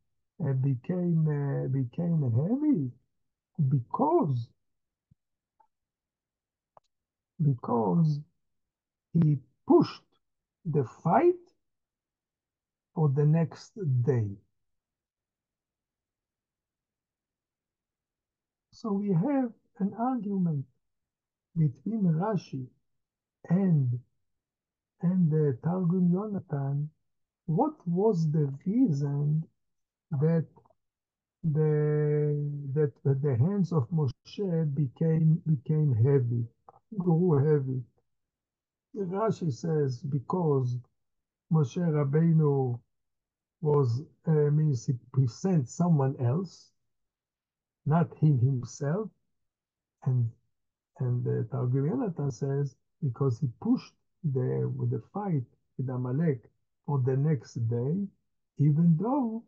uh, 0.45 0.53
became 0.55 1.27
uh, 1.29 1.69
became 1.69 2.23
heavy 2.33 2.91
because 3.69 4.49
because 7.43 8.21
he 9.15 9.39
pushed 9.69 10.03
the 10.67 10.85
fight 11.05 11.35
for 12.95 13.11
the 13.11 13.27
next 13.27 13.73
day. 14.05 14.29
So 18.81 18.93
we 18.93 19.09
have 19.13 19.53
an 19.81 19.93
argument 19.99 20.65
between 21.57 22.05
Rashi 22.05 22.69
and 23.51 23.99
and 25.03 25.29
the 25.33 25.59
Targum 25.65 26.13
Yonatan. 26.13 26.89
What 27.47 27.75
was 27.89 28.31
the 28.31 28.55
reason 28.65 29.45
that 30.13 30.47
the 31.43 32.39
that 32.75 32.93
the 33.05 33.37
hands 33.37 33.73
of 33.73 33.91
Moshe 33.91 34.75
became 34.77 35.43
became 35.45 35.93
heavy, 35.93 36.47
grew 36.97 37.33
heavy? 37.33 37.83
Rashi 38.95 39.53
says 39.53 40.05
because 40.05 40.79
Moshe 41.53 41.83
Rabbeinu 41.99 42.79
was 43.61 44.03
uh, 44.29 44.53
means 44.53 44.87
he, 44.87 44.95
he 45.17 45.27
sent 45.27 45.69
someone 45.69 46.15
else, 46.21 46.71
not 47.89 48.09
him 48.19 48.39
himself, 48.39 49.09
and 50.05 50.31
and 51.01 51.25
the 51.25 51.47
Targum 51.51 51.85
Yonatan 51.91 52.33
says 52.33 52.77
because 53.03 53.41
he 53.41 53.49
pushed 53.63 53.95
the 54.25 54.71
with 54.77 54.91
the 54.91 55.03
fight 55.15 55.45
with 55.79 55.89
Amalek 55.89 56.43
for 56.87 57.01
the 57.07 57.17
next 57.17 57.55
day, 57.69 57.95
even 58.59 58.97
though 59.01 59.45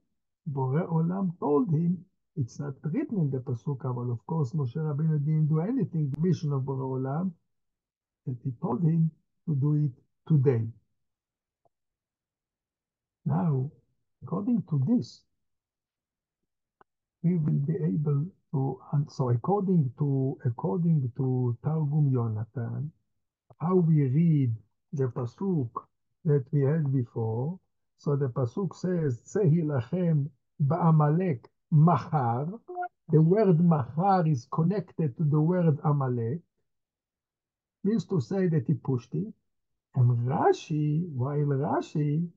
Bore 0.47 0.87
Olam 0.89 1.39
told 1.39 1.71
him 1.71 2.05
it's 2.37 2.59
not 2.61 2.75
written 2.85 3.19
in 3.19 3.31
the 3.31 3.39
Pasuk, 3.39 3.83
but 3.83 4.11
of 4.13 4.25
course 4.27 4.53
Moshe 4.53 4.77
Rabbeinu 4.77 5.19
didn't 5.25 5.49
do 5.49 5.61
anything, 5.61 6.11
the 6.11 6.21
mission 6.21 6.53
of 6.53 6.65
Bore 6.65 6.99
Olam, 6.99 7.33
that 8.27 8.37
he 8.45 8.53
told 8.63 8.83
him 8.83 9.11
to 9.47 9.55
do 9.57 9.75
it 9.85 9.93
today. 10.29 10.65
Now, 13.27 13.71
according 14.23 14.63
to 14.71 14.83
this, 14.87 15.23
we 17.23 17.37
will 17.37 17.61
be 17.67 17.75
able 17.75 18.27
to, 18.53 18.81
and 18.93 19.11
so 19.11 19.31
according 19.31 19.93
to, 19.99 20.39
according 20.45 21.13
to 21.17 21.57
Targum 21.63 22.11
Yonatan, 22.13 22.91
how 23.61 23.77
we 23.77 24.07
read 24.09 24.55
the 24.93 25.05
Pasuk 25.09 25.71
that 26.25 26.45
we 26.53 26.63
had 26.63 26.93
before, 26.93 27.59
so 27.99 28.17
the 28.17 28.29
Pasuk 28.29 28.75
says, 28.75 29.21
Tzehi 29.21 29.63
lachem 29.63 30.29
ba'amalek 30.67 31.45
machar. 31.71 32.49
The 33.11 33.21
word 33.21 33.61
machar 33.61 34.27
is 34.27 34.47
connected 34.53 35.17
to 35.17 35.25
the 35.25 35.41
word 35.41 35.79
Amalek, 35.85 36.41
means 37.85 38.07
to 38.07 38.21
say 38.21 38.47
that 38.49 38.67
he 38.67 38.75
pushed 38.75 39.15
it. 39.15 39.33
And 39.95 40.27
Rashi, 40.29 41.09
while 41.13 41.37
Rashi, 41.39 42.29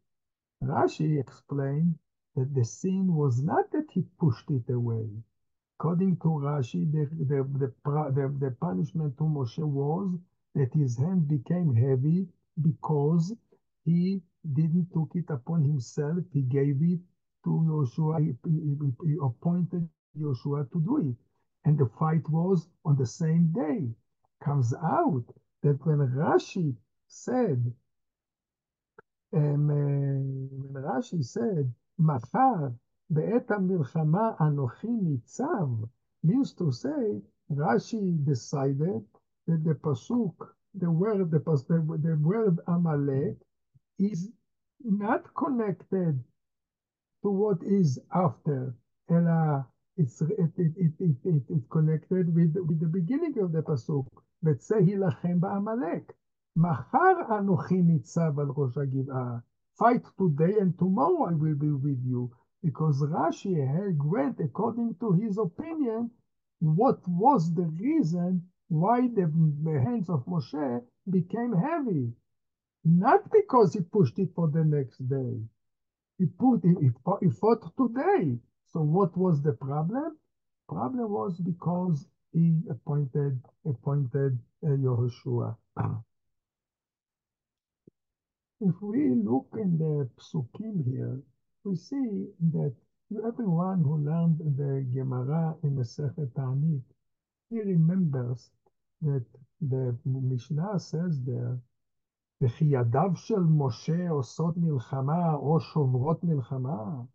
Rashi 0.63 1.19
explained 1.19 1.95
that 2.35 2.53
the 2.55 2.65
sin 2.65 3.13
was 3.13 3.41
not 3.41 3.71
that 3.71 3.87
he 3.91 4.03
pushed 4.19 4.49
it 4.51 4.69
away. 4.69 5.07
According 5.79 6.17
to 6.17 6.29
Rashi, 6.29 6.91
the, 6.91 7.05
the, 7.25 7.43
the, 7.59 7.73
the, 7.85 8.35
the 8.39 8.51
punishment 8.61 9.17
to 9.17 9.23
Moshe 9.23 9.59
was 9.59 10.17
that 10.55 10.73
his 10.73 10.97
hand 10.97 11.27
became 11.27 11.75
heavy 11.75 12.27
because 12.61 13.33
he 13.85 14.21
didn't 14.53 14.87
took 14.93 15.11
it 15.15 15.29
upon 15.29 15.63
himself. 15.63 16.19
He 16.31 16.41
gave 16.43 16.81
it 16.81 16.99
to 17.45 17.65
Joshua. 17.67 18.21
He, 18.21 18.33
he, 18.45 18.77
he 19.05 19.17
appointed 19.21 19.89
Joshua 20.17 20.65
to 20.71 20.79
do 20.81 20.97
it. 21.09 21.15
And 21.65 21.77
the 21.77 21.89
fight 21.99 22.27
was 22.29 22.67
on 22.85 22.95
the 22.97 23.05
same 23.05 23.47
day. 23.53 23.89
Comes 24.43 24.73
out 24.73 25.25
that 25.63 25.85
when 25.85 25.99
Rashi 25.99 26.75
said, 27.07 27.73
um, 29.33 29.69
uh, 29.69 30.73
when 30.73 30.83
Rashi 30.83 31.23
said, 31.25 31.73
מחר 31.98 32.68
בעת 33.10 33.50
המלחמה 33.50 34.32
אנוכי 34.40 34.92
ניצב, 35.02 35.68
means 36.26 36.52
to 36.52 36.72
say, 36.72 37.22
Rashi 37.50 38.24
decided 38.24 39.04
that 39.46 39.64
the 39.64 39.74
pasuk 39.74 40.34
the 40.74 40.90
word 40.90 41.30
the, 41.30 41.38
the, 41.38 41.98
the 42.02 42.16
word 42.22 42.58
Amalek 42.66 43.36
is 43.98 44.30
not 44.84 45.22
connected 45.34 46.22
to 47.22 47.28
what 47.30 47.62
is 47.62 47.98
after, 48.12 48.74
and 49.08 49.26
it's 49.96 50.20
it 50.20 50.52
it 50.56 50.72
it 50.76 50.92
it, 51.00 51.16
it, 51.24 51.42
it 51.56 51.70
connected 51.70 52.34
with 52.34 52.54
with 52.68 52.80
the 52.80 52.92
beginning 52.98 53.38
of 53.38 53.52
the 53.52 53.62
pasuk. 53.62 54.06
וצא 54.42 54.76
הילחם 54.76 55.40
בעמלק. 55.40 56.12
מחר 56.56 57.38
אנוכי 57.38 57.82
ניצב 57.82 58.40
על 58.40 58.46
ראש 58.56 58.78
הגבעה. 58.78 59.38
Fight 59.77 60.03
today 60.17 60.59
and 60.59 60.77
tomorrow 60.77 61.23
I 61.23 61.33
will 61.33 61.55
be 61.55 61.71
with 61.71 62.03
you. 62.03 62.31
Because 62.61 63.01
Rashi 63.01 63.55
had 63.55 64.01
went 64.03 64.39
according 64.39 64.95
to 64.99 65.11
his 65.13 65.37
opinion 65.37 66.11
what 66.59 67.05
was 67.07 67.53
the 67.53 67.65
reason 67.65 68.47
why 68.69 69.07
the 69.07 69.81
hands 69.83 70.09
of 70.09 70.25
Moshe 70.25 70.83
became 71.09 71.53
heavy. 71.53 72.13
Not 72.85 73.29
because 73.31 73.73
he 73.73 73.81
pushed 73.81 74.19
it 74.19 74.33
for 74.33 74.47
the 74.47 74.63
next 74.63 74.97
day. 75.09 75.41
He 76.17 76.25
put 76.27 76.63
it, 76.63 76.77
he 77.21 77.29
fought 77.29 77.75
today. 77.75 78.39
So 78.67 78.81
what 78.81 79.17
was 79.17 79.41
the 79.41 79.53
problem? 79.53 80.17
Problem 80.69 81.11
was 81.11 81.39
because 81.39 82.07
he 82.31 82.61
appointed 82.69 83.39
appointed 83.65 84.39
uh, 84.63 84.67
Yehoshua. 84.67 85.57
If 88.60 88.82
we 88.82 89.14
look 89.14 89.46
in 89.56 89.78
the 89.78 90.10
psukim 90.18 90.84
here, 90.84 91.22
we 91.62 91.76
see 91.76 92.26
that 92.50 92.74
everyone 93.24 93.82
who 93.82 93.98
learned 93.98 94.38
the 94.56 94.84
Gemara 94.92 95.54
in 95.62 95.76
the 95.76 95.84
Sechet 95.84 96.34
Ta'anit, 96.34 96.82
he 97.50 97.60
remembers 97.60 98.50
that 99.02 99.24
the 99.60 99.96
Mishnah 100.04 100.80
says 100.80 101.22
there, 101.22 101.56
וכי 102.40 102.64
ידיו 102.64 103.16
של 103.16 103.42
משה 103.42 104.10
עושות 104.10 104.56
מלחמה 104.56 105.34
או 105.34 105.60
שוברות 105.60 106.24
מלחמה. 106.24 107.06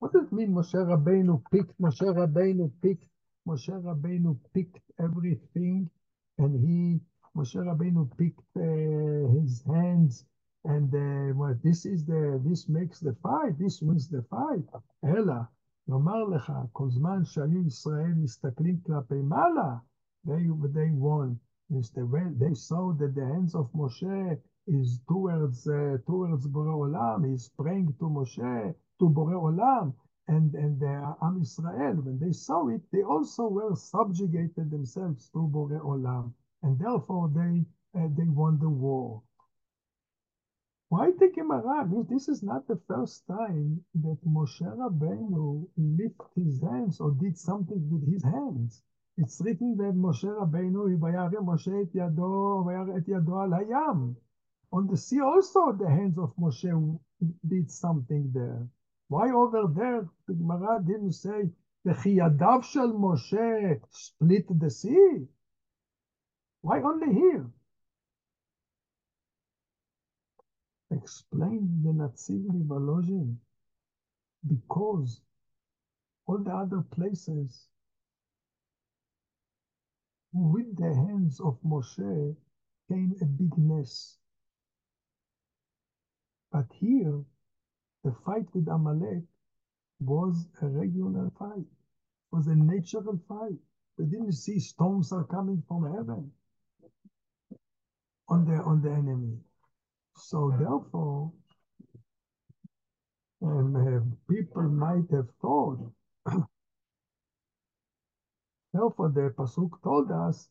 What 0.00 0.12
does 0.12 0.26
it 0.26 0.32
mean 0.32 0.54
Moshe 0.54 0.74
Rabbeinu 0.74 1.42
picked, 1.50 1.76
Moshe 1.80 2.06
Rabbeinu 2.06 2.70
picked, 2.80 3.08
Moshe 3.48 3.74
Rabbeinu 3.82 4.38
picked 4.54 4.92
everything 5.00 5.90
and 6.38 6.54
he, 6.64 7.00
Moshe 7.36 7.56
Rabbeinu 7.56 8.08
picked 8.16 8.56
uh, 8.56 9.40
his 9.42 9.62
hands 9.66 10.24
and 10.64 10.92
uh, 10.94 11.34
well, 11.34 11.56
this 11.62 11.86
is 11.86 12.04
the, 12.04 12.40
this 12.44 12.68
makes 12.68 13.00
the 13.00 13.14
fight, 13.22 13.58
this 13.58 13.80
wins 13.80 14.08
the 14.08 14.22
fight. 14.22 14.64
אלא, 15.04 15.34
נאמר 15.88 16.24
לך, 16.24 16.52
כל 16.72 16.90
זמן 16.90 17.24
שהיו 17.24 17.66
ישראל 17.66 18.14
מסתכלים 18.16 18.80
כלפי 18.80 19.22
מעלה, 19.22 19.78
they, 20.26 20.46
they 20.74 20.90
won. 20.90 21.38
They 21.70 22.54
saw 22.54 22.92
that 22.92 23.14
the 23.14 23.26
hands 23.26 23.54
of 23.54 23.70
Moshe 23.74 24.38
is 24.66 25.00
towards 25.06 25.66
uh, 25.68 25.98
towards 26.06 26.46
Bore 26.46 26.72
Olam. 26.72 27.30
He 27.30 27.36
sprang 27.36 27.94
to 27.98 28.04
Moshe 28.08 28.74
to 28.98 29.08
Bore 29.08 29.34
Olam, 29.34 29.92
and 30.28 30.54
and 30.54 30.80
the 30.80 31.14
Am 31.22 31.40
Israel 31.42 31.96
when 31.96 32.18
they 32.18 32.32
saw 32.32 32.68
it, 32.68 32.80
they 32.90 33.02
also 33.02 33.48
were 33.48 33.76
subjugated 33.76 34.70
themselves 34.70 35.28
to 35.34 35.46
Bore 35.46 35.80
Olam, 35.80 36.32
and 36.62 36.78
therefore 36.78 37.28
they 37.34 37.66
uh, 37.98 38.08
they 38.16 38.28
won 38.28 38.58
the 38.58 38.68
war. 38.68 39.22
Why 40.93 41.09
the 41.09 41.29
Gemara? 41.29 41.89
This 42.07 42.29
is 42.29 42.43
not 42.43 42.67
the 42.67 42.75
first 42.87 43.25
time 43.25 43.83
that 43.95 44.19
Moshe 44.27 44.61
Rabbeinu 44.61 45.67
lifted 45.75 46.43
his 46.45 46.61
hands 46.61 46.99
or 47.01 47.09
did 47.09 47.35
something 47.35 47.89
with 47.89 48.05
his 48.07 48.23
hands. 48.23 48.83
It's 49.17 49.41
written 49.41 49.75
that 49.77 49.95
Moshe 49.95 50.25
Rabbeinu, 50.25 50.95
Ibayare 50.95 51.41
Moshe 51.41 51.73
et 51.81 51.91
yado, 51.95 52.95
et 52.95 53.07
yado 53.07 53.41
al 53.41 53.49
hayam. 53.57 54.15
On 54.71 54.85
the 54.85 54.95
sea 54.95 55.19
also 55.19 55.71
the 55.71 55.89
hands 55.89 56.19
of 56.19 56.31
Moshe 56.35 56.99
did 57.47 57.71
something 57.71 58.31
there. 58.31 58.67
Why 59.07 59.31
over 59.31 59.63
there 59.75 60.07
the 60.27 60.35
Gemara 60.35 60.79
didn't 60.85 61.13
say 61.13 61.49
the 61.85 61.93
Chiyadav 61.93 62.63
shel 62.65 62.93
Moshe 62.93 63.81
split 63.89 64.45
the 64.59 64.69
sea? 64.69 65.27
Why 66.61 66.83
only 66.83 67.15
here? 67.15 67.49
Explain 70.95 71.81
the 71.83 71.91
Netziv 71.91 72.45
Volozhin. 72.67 73.37
Because 74.47 75.21
all 76.27 76.39
the 76.39 76.51
other 76.51 76.81
places 76.91 77.67
with 80.33 80.75
the 80.77 80.93
hands 80.95 81.39
of 81.39 81.57
Moshe 81.63 82.35
came 82.89 83.13
a 83.21 83.25
big 83.25 83.57
ness. 83.57 84.17
But 86.51 86.65
here, 86.73 87.21
the 88.03 88.13
fight 88.25 88.45
with 88.53 88.67
Amalek 88.67 89.23
was 89.99 90.47
a 90.61 90.67
regular 90.67 91.31
fight, 91.39 91.65
was 92.31 92.47
a 92.47 92.55
natural 92.55 93.19
fight. 93.27 93.57
We 93.97 94.05
didn't 94.05 94.33
see 94.33 94.59
storms 94.59 95.11
are 95.11 95.23
coming 95.25 95.63
from 95.67 95.83
heaven 95.95 96.31
on 98.29 98.45
the 98.45 98.55
on 98.63 98.81
the 98.81 98.91
enemy 98.91 99.37
so 100.17 100.53
therefore, 100.59 101.31
and 103.41 103.75
uh, 103.75 104.01
people 104.29 104.63
might 104.63 105.09
have 105.11 105.29
thought. 105.41 105.79
therefore, 108.73 109.09
the 109.09 109.33
pasuk 109.37 109.81
told 109.83 110.11
us. 110.11 110.49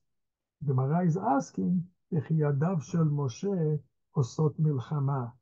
Gemara 0.67 1.07
is 1.07 1.17
asking, 1.17 1.87
"Echiyadav 2.13 2.83
shel 2.83 3.07
Moshe 3.07 3.81
osot 4.17 4.55
milchama," 4.61 5.33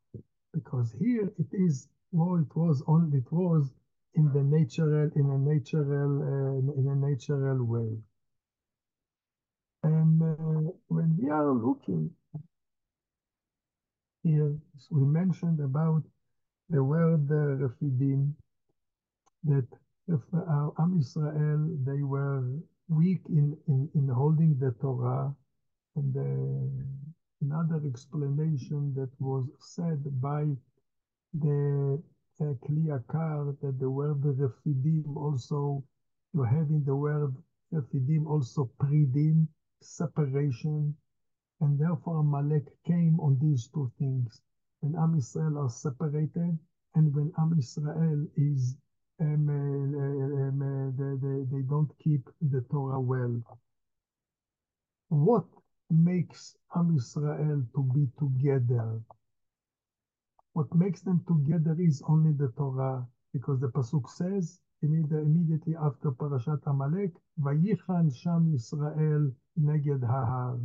because 0.55 0.93
here 0.93 1.33
it 1.39 1.53
is. 1.53 1.89
Well, 2.13 2.37
it 2.37 2.57
was 2.57 2.83
only 2.87 3.19
it 3.19 3.33
was 3.33 3.73
in 4.15 4.33
the 4.33 4.43
natural 4.43 5.11
in 5.15 5.31
a 5.31 5.39
natural 5.39 6.23
uh, 6.23 6.81
in 6.81 6.89
a 6.89 6.97
natural 6.97 7.65
way. 7.65 7.99
And 9.83 10.23
uh, 10.23 10.73
when 10.89 11.17
we 11.21 11.31
are 11.31 11.53
looking 11.53 12.11
here 14.23 14.55
we 14.91 15.03
mentioned 15.07 15.61
about 15.61 16.03
the 16.71 16.83
word 16.83 17.31
uh, 17.31 17.69
refidim 17.69 18.33
that 19.45 19.67
if 20.09 20.21
uh, 20.35 20.69
Am 20.79 20.99
Israel 21.01 21.71
they 21.87 22.03
were 22.03 22.45
weak 22.89 23.23
in, 23.31 23.57
in, 23.69 23.89
in 23.95 24.09
holding 24.09 24.59
the 24.59 24.73
Torah. 24.81 25.35
And 25.97 26.15
the 26.15 26.87
another 27.43 27.83
explanation 27.87 28.95
that 28.97 29.11
was 29.21 29.47
said 29.61 30.03
by 30.21 30.47
the 31.35 32.03
uh, 32.41 32.45
Kli 32.65 32.87
Yakar 32.89 33.57
that 33.63 33.79
the 33.81 33.91
word 33.91 34.23
refidim 34.23 35.17
also, 35.17 35.85
you 36.35 36.43
have 36.45 36.69
in 36.71 36.85
the 36.87 36.97
word 36.97 37.35
refidim 37.75 38.27
also 38.27 38.71
pridim, 38.83 39.49
separation, 39.83 40.97
and 41.61 41.79
therefore 41.79 42.21
Amalek 42.21 42.67
came 42.87 43.21
on 43.21 43.39
these 43.41 43.69
two 43.75 43.91
things. 43.99 44.43
When 44.81 44.97
Am 44.97 45.17
Israel 45.17 45.59
are 45.59 45.71
separated, 45.71 46.59
and 46.95 47.15
when 47.15 47.33
Am 47.39 47.55
Israel 47.59 48.27
is 48.37 48.77
um, 49.21 49.49
uh, 49.49 50.49
um, 50.49 50.63
uh, 50.63 50.91
they, 50.99 51.15
they, 51.27 51.45
they 51.59 51.63
don't 51.69 51.91
keep 52.03 52.29
the 52.41 52.63
Torah 52.71 53.01
well. 53.01 53.41
What 55.09 55.47
makes 55.91 56.57
Am 56.77 56.97
Israel 56.97 57.63
to 57.75 57.83
be 57.95 58.09
together. 58.19 59.01
What 60.55 60.75
makes 60.75 61.01
them 61.03 61.25
together 61.29 61.77
is 61.81 62.03
only 62.09 62.33
the 62.33 62.53
Torah, 62.59 63.07
because 63.33 63.61
the 63.61 63.69
pasuk 63.69 64.09
says 64.11 64.61
immediately 64.83 65.77
after 65.77 66.11
Parashat 66.11 66.61
Amalek, 66.67 67.13
Vayichan 67.41 68.15
Sham 68.15 68.53
Israel 68.55 69.31
neged 69.59 70.01
hahar. 70.03 70.61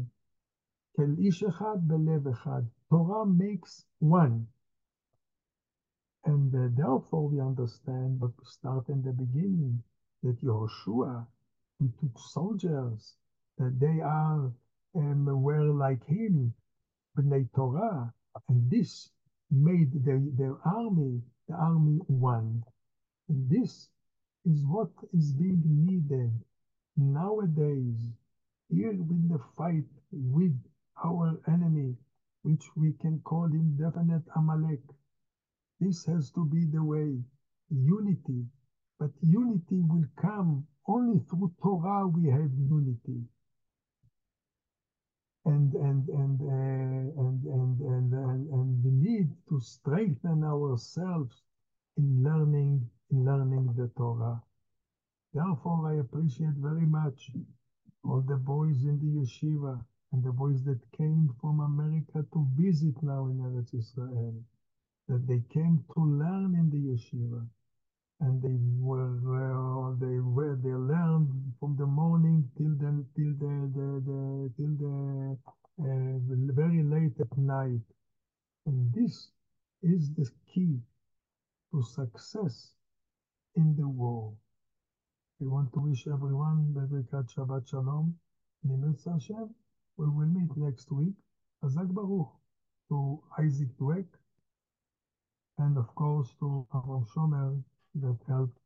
Torah 2.90 3.26
makes 3.26 3.86
one. 4.00 4.48
And 6.24 6.56
uh, 6.56 6.70
therefore 6.76 7.28
we 7.28 7.42
understand 7.42 8.20
what 8.20 8.32
we 8.40 8.46
start 8.46 8.90
in 8.90 9.02
the 9.04 9.12
beginning, 9.12 9.84
that 10.24 10.42
Yehoshua, 10.42 11.28
he 11.80 11.88
took 12.00 12.18
soldiers, 12.18 13.16
that 13.58 13.80
they 13.80 14.02
are 14.02 14.52
um, 14.96 15.26
were 15.44 15.66
like 15.66 16.06
him, 16.06 16.54
Bnei 17.18 17.48
Torah, 17.54 18.14
and 18.48 18.72
this 18.72 19.10
made 19.52 19.92
their, 20.06 20.22
their 20.38 20.58
army, 20.66 21.22
the 21.48 21.56
army 21.56 22.00
one. 22.08 22.64
And 23.28 23.50
this 23.50 23.90
is 24.46 24.66
what 24.66 24.90
is 25.14 25.34
being 25.34 25.62
needed 25.66 26.32
nowadays, 26.96 27.98
here 28.70 28.94
with 28.94 29.30
the 29.30 29.40
fight 29.58 29.84
with 30.12 30.58
our 31.04 31.40
enemy, 31.48 31.96
which 32.44 32.64
we 32.76 32.94
can 32.94 33.20
call 33.22 33.46
indefinite 33.46 34.24
Amalek. 34.36 34.84
This 35.80 36.06
has 36.06 36.32
to 36.32 36.46
be 36.46 36.66
the 36.66 36.84
way, 36.84 37.22
unity. 37.70 38.46
But 39.00 39.12
unity 39.22 39.82
will 39.82 40.06
come 40.16 40.68
only 40.88 41.20
through 41.20 41.54
Torah 41.62 42.08
we 42.08 42.28
have 42.30 42.52
unity 42.54 43.26
and 45.46 45.74
and 45.76 46.10
and, 46.10 46.42
uh, 46.42 47.22
and, 47.22 47.44
and, 47.46 47.80
and, 47.82 48.14
and, 48.14 48.50
and 48.50 48.84
need 49.02 49.30
to 49.50 49.60
strengthen 49.60 50.44
ourselves 50.44 51.42
in 51.98 52.24
learning, 52.24 52.90
in 53.12 53.26
learning 53.26 53.74
the 53.78 53.90
Torah. 53.96 54.42
Therefore, 55.34 55.92
I 55.92 56.00
appreciate 56.00 56.56
very 56.58 56.86
much 56.86 57.32
all 58.04 58.22
the 58.22 58.38
boys 58.38 58.84
in 58.84 58.98
the 59.00 59.22
yeshiva 59.22 59.84
and 60.16 60.24
the 60.24 60.32
boys 60.32 60.64
that 60.64 60.80
came 60.98 61.30
from 61.42 61.60
America 61.60 62.26
to 62.34 62.48
visit 62.58 62.96
now 63.04 63.28
in 63.28 63.38
Eretz 63.40 63.76
Israel, 63.78 64.36
that 65.10 65.28
they 65.28 65.44
came 65.54 65.84
to 65.94 66.02
learn 66.06 66.56
in 66.56 66.70
the 66.72 66.82
yeshiva, 66.92 67.46
and 68.22 68.42
they 68.42 68.58
were 68.80 69.18
uh, 69.44 69.96
they 70.00 70.20
were 70.22 70.58
they 70.64 70.72
learned 70.72 71.30
from 71.60 71.76
the 71.78 71.86
morning 71.86 72.50
till 72.58 72.76
the 72.84 73.06
till 73.18 73.34
the, 73.44 73.54
the, 73.76 73.90
the 74.08 74.52
till 74.58 74.76
the 74.86 75.38
uh, 75.84 76.54
very 76.54 76.84
late 76.84 77.20
at 77.20 77.38
night, 77.38 77.82
and 78.68 78.94
this 78.94 79.30
is 79.84 80.14
the 80.16 80.30
key 80.54 80.80
to 81.74 81.84
success 81.84 82.72
in 83.58 83.76
the 83.78 83.88
war. 83.88 84.34
We 85.42 85.48
want 85.48 85.74
to 85.74 85.82
wish 85.82 86.08
everyone 86.08 86.74
Berekat 86.74 87.36
Shabbat 87.36 87.70
Shalom. 87.70 88.16
Nimitz 88.68 89.06
Hashem. 89.06 89.65
We 89.98 90.08
will 90.08 90.28
meet 90.28 90.56
next 90.58 90.92
week. 90.92 91.16
Hazak 91.64 91.94
Baruch 91.94 92.32
to 92.90 93.22
Isaac 93.40 93.70
Dweck 93.78 94.08
and 95.58 95.78
of 95.78 95.94
course 95.96 96.30
to 96.40 96.68
Aaron 96.74 97.06
Shomer 97.06 97.64
that 97.96 98.18
helped 98.28 98.58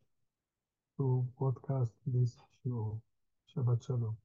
to 0.98 1.26
broadcast 1.38 1.94
this 2.08 2.38
show. 2.64 3.02
Shabbat 3.56 3.86
Shalom. 3.86 4.18